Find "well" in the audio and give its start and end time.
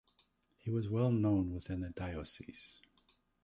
0.89-1.11